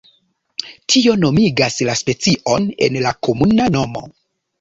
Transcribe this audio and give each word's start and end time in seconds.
Tio 0.93 1.11
nomigas 1.23 1.77
la 1.89 1.95
specion 1.99 2.65
en 2.87 2.97
la 3.07 3.13
komuna 3.29 3.69
nomo. 3.77 4.03